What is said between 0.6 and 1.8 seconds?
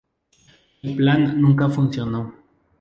El plan nunca